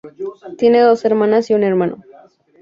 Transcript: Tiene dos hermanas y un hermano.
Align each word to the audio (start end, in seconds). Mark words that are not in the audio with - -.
Tiene 0.57 0.79
dos 0.79 1.05
hermanas 1.05 1.51
y 1.51 1.53
un 1.53 1.61
hermano. 1.61 2.01